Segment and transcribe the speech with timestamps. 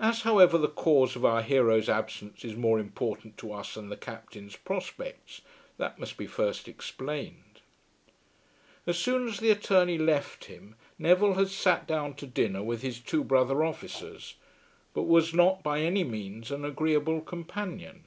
[0.00, 3.96] As, however, the cause of our hero's absence is more important to us than the
[3.96, 5.40] Captain's prospects
[5.76, 7.60] that must be first explained.
[8.88, 12.98] As soon as the attorney left him Neville had sat down to dinner with his
[12.98, 14.34] two brother officers,
[14.94, 18.06] but was not by any means an agreeable companion.